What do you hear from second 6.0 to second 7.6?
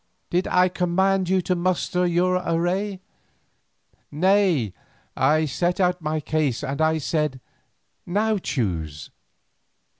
my case and I said